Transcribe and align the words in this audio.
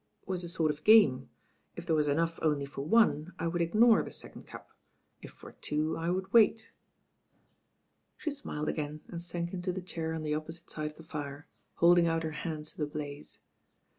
"It 0.23 0.27
was 0.27 0.43
a 0.43 0.49
sort 0.49 0.71
of 0.71 0.83
game. 0.83 1.29
If 1.75 1.85
there 1.85 1.95
was 1.95 2.07
enough 2.07 2.39
only 2.41 2.65
for 2.65 2.81
one, 2.81 3.33
I 3.37 3.45
would 3.47 3.61
ignore 3.61 4.01
the 4.01 4.09
second 4.09 4.47
cup; 4.47 4.71
if 5.21 5.29
for 5.29 5.51
two» 5.51 5.95
I 5.95 6.09
would 6.09 6.33
wait." 6.33 6.71
She 8.17 8.31
smiled 8.31 8.67
again 8.67 9.01
and 9.09 9.21
sank 9.21 9.53
into 9.53 9.71
the 9.71 9.79
chair 9.79 10.13
on 10.15 10.23
the 10.23 10.33
opposite 10.33 10.71
side 10.71 10.89
of 10.89 10.97
the 10.97 11.03
fire, 11.03 11.45
holding 11.75 12.07
out 12.07 12.23
her 12.23 12.31
hands 12.31 12.71
to 12.71 12.77
the 12.79 12.87
blaze. 12.87 13.37